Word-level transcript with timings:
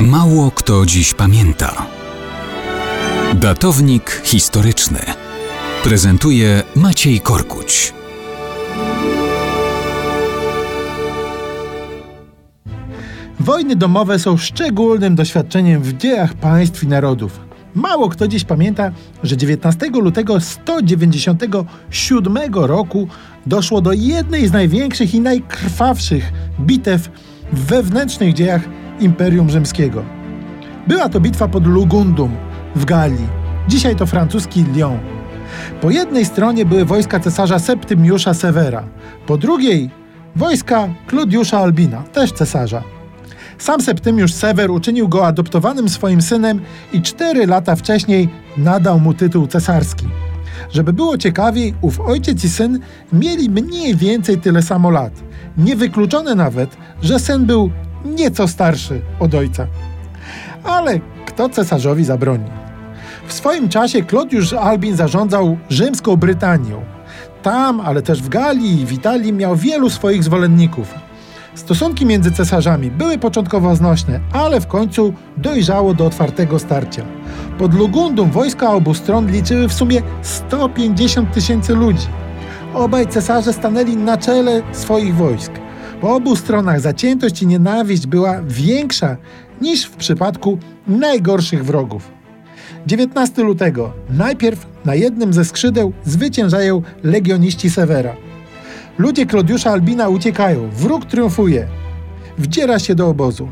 Mało 0.00 0.50
kto 0.50 0.86
dziś 0.86 1.14
pamięta. 1.14 1.86
Datownik 3.34 4.22
historyczny 4.24 4.98
prezentuje 5.84 6.62
Maciej 6.76 7.20
Korkuć. 7.20 7.94
Wojny 13.40 13.76
domowe 13.76 14.18
są 14.18 14.36
szczególnym 14.36 15.14
doświadczeniem 15.14 15.82
w 15.82 15.92
dziejach 15.92 16.34
państw 16.34 16.84
i 16.84 16.86
narodów. 16.86 17.40
Mało 17.74 18.08
kto 18.08 18.28
dziś 18.28 18.44
pamięta, 18.44 18.92
że 19.22 19.36
19 19.36 19.90
lutego 19.90 20.40
197 20.40 22.38
roku 22.54 23.08
doszło 23.46 23.80
do 23.80 23.92
jednej 23.92 24.48
z 24.48 24.52
największych 24.52 25.14
i 25.14 25.20
najkrwawszych 25.20 26.32
bitew 26.60 27.10
w 27.52 27.66
wewnętrznych 27.66 28.34
dziejach 28.34 28.62
Imperium 29.00 29.50
Rzymskiego. 29.50 30.02
Była 30.86 31.08
to 31.08 31.20
bitwa 31.20 31.48
pod 31.48 31.66
Lugundum 31.66 32.30
w 32.76 32.84
Galii. 32.84 33.26
Dzisiaj 33.68 33.96
to 33.96 34.06
francuski 34.06 34.64
Lyon. 34.74 34.98
Po 35.80 35.90
jednej 35.90 36.24
stronie 36.24 36.66
były 36.66 36.84
wojska 36.84 37.20
cesarza 37.20 37.58
Septymiusza 37.58 38.34
Severa, 38.34 38.84
po 39.26 39.36
drugiej 39.36 39.90
wojska 40.36 40.88
Kludiusza 41.06 41.58
Albina, 41.58 42.02
też 42.02 42.32
cesarza. 42.32 42.82
Sam 43.58 43.80
Septymiusz 43.80 44.32
Sewer 44.32 44.70
uczynił 44.70 45.08
go 45.08 45.26
adoptowanym 45.26 45.88
swoim 45.88 46.22
synem 46.22 46.60
i 46.92 47.02
cztery 47.02 47.46
lata 47.46 47.76
wcześniej 47.76 48.28
nadał 48.56 49.00
mu 49.00 49.14
tytuł 49.14 49.46
cesarski. 49.46 50.06
Żeby 50.72 50.92
było 50.92 51.18
ciekawiej, 51.18 51.74
ów 51.80 52.00
ojciec 52.00 52.44
i 52.44 52.48
syn 52.48 52.78
mieli 53.12 53.50
mniej 53.50 53.96
więcej 53.96 54.38
tyle 54.38 54.62
samo 54.62 54.90
lat. 54.90 55.12
Niewykluczone 55.58 56.34
nawet, 56.34 56.76
że 57.02 57.18
syn 57.18 57.46
był 57.46 57.70
nieco 58.04 58.48
starszy 58.48 59.00
od 59.20 59.34
ojca. 59.34 59.66
Ale 60.64 61.00
kto 61.26 61.48
cesarzowi 61.48 62.04
zabroni? 62.04 62.50
W 63.26 63.32
swoim 63.32 63.68
czasie 63.68 64.02
Klodiusz 64.02 64.52
Albin 64.52 64.96
zarządzał 64.96 65.58
rzymską 65.70 66.16
Brytanią. 66.16 66.82
Tam, 67.42 67.80
ale 67.80 68.02
też 68.02 68.22
w 68.22 68.28
Galii 68.28 68.80
i 68.80 68.86
w 68.86 68.92
Italii 68.92 69.32
miał 69.32 69.56
wielu 69.56 69.90
swoich 69.90 70.24
zwolenników. 70.24 70.94
Stosunki 71.54 72.06
między 72.06 72.32
cesarzami 72.32 72.90
były 72.90 73.18
początkowo 73.18 73.76
znośne, 73.76 74.20
ale 74.32 74.60
w 74.60 74.66
końcu 74.66 75.12
dojrzało 75.36 75.94
do 75.94 76.06
otwartego 76.06 76.58
starcia. 76.58 77.04
Pod 77.58 77.74
Lugundum 77.74 78.30
wojska 78.30 78.70
obu 78.70 78.94
stron 78.94 79.30
liczyły 79.30 79.68
w 79.68 79.72
sumie 79.72 80.02
150 80.22 81.32
tysięcy 81.32 81.74
ludzi. 81.74 82.06
Obaj 82.74 83.06
cesarze 83.06 83.52
stanęli 83.52 83.96
na 83.96 84.16
czele 84.16 84.62
swoich 84.72 85.14
wojsk. 85.14 85.52
Po 86.00 86.14
obu 86.14 86.36
stronach 86.36 86.80
zaciętość 86.80 87.42
i 87.42 87.46
nienawiść 87.46 88.06
była 88.06 88.42
większa 88.42 89.16
niż 89.60 89.84
w 89.84 89.96
przypadku 89.96 90.58
najgorszych 90.86 91.64
wrogów. 91.64 92.10
19 92.86 93.42
lutego. 93.42 93.92
Najpierw 94.10 94.66
na 94.84 94.94
jednym 94.94 95.32
ze 95.32 95.44
skrzydeł 95.44 95.92
zwyciężają 96.04 96.82
legioniści 97.02 97.70
Severa. 97.70 98.16
Ludzie 98.98 99.26
Klodiusza 99.26 99.70
Albina 99.70 100.08
uciekają, 100.08 100.70
wróg 100.70 101.04
triumfuje. 101.04 101.66
Wdziera 102.38 102.78
się 102.78 102.94
do 102.94 103.08
obozu. 103.08 103.48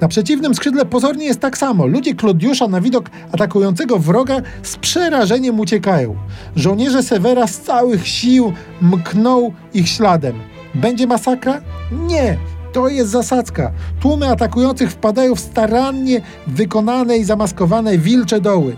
Na 0.00 0.08
przeciwnym 0.08 0.54
skrzydle 0.54 0.86
pozornie 0.86 1.26
jest 1.26 1.40
tak 1.40 1.58
samo. 1.58 1.86
Ludzie 1.86 2.14
Klodiusza 2.14 2.68
na 2.68 2.80
widok 2.80 3.10
atakującego 3.32 3.98
wroga 3.98 4.36
z 4.62 4.76
przerażeniem 4.76 5.60
uciekają. 5.60 6.16
Żołnierze 6.56 7.02
Severa 7.02 7.46
z 7.46 7.60
całych 7.60 8.08
sił 8.08 8.52
mkną 8.80 9.52
ich 9.74 9.88
śladem. 9.88 10.34
Będzie 10.80 11.06
masakra? 11.06 11.60
Nie! 11.92 12.38
To 12.72 12.88
jest 12.88 13.10
zasadzka. 13.10 13.72
Tłumy 14.00 14.28
atakujących 14.28 14.90
wpadają 14.90 15.34
w 15.34 15.40
starannie 15.40 16.20
wykonane 16.46 17.18
i 17.18 17.24
zamaskowane 17.24 17.98
wilcze 17.98 18.40
doły. 18.40 18.76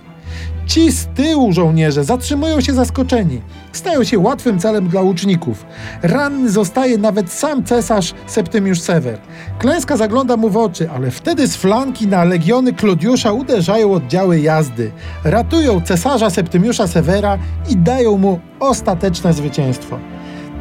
Ci 0.67 0.93
z 0.93 1.07
tyłu 1.07 1.53
żołnierze 1.53 2.05
zatrzymują 2.05 2.61
się 2.61 2.73
zaskoczeni. 2.73 3.41
Stają 3.73 4.05
się 4.05 4.19
łatwym 4.19 4.59
celem 4.59 4.89
dla 4.89 5.03
łuczników. 5.03 5.67
Ranny 6.03 6.51
zostaje 6.51 6.99
nawet 6.99 7.33
sam 7.33 7.65
cesarz 7.65 8.15
Septymiusz 8.27 8.81
Sewer. 8.81 9.19
Klęska 9.59 9.97
zagląda 9.97 10.37
mu 10.37 10.51
w 10.51 10.57
oczy, 10.57 10.91
ale 10.91 11.11
wtedy 11.11 11.47
z 11.47 11.57
flanki 11.57 12.07
na 12.07 12.25
legiony 12.25 12.73
Klodiusza 12.73 13.33
uderzają 13.33 13.93
oddziały 13.93 14.41
jazdy. 14.41 14.93
Ratują 15.25 15.81
cesarza 15.81 16.31
Septymiusza 16.31 16.87
Severa 16.87 17.39
i 17.69 17.77
dają 17.77 18.19
mu 18.19 18.41
ostateczne 18.61 19.33
zwycięstwo. 19.33 19.99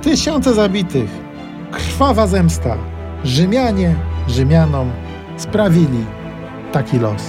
Tysiące 0.01 0.53
zabitych. 0.53 1.28
Krwawa 1.99 2.27
zemsta. 2.27 2.77
Rzymianie 3.23 3.95
Rzymianom 4.27 4.91
sprawili 5.37 6.05
taki 6.71 6.99
los. 6.99 7.23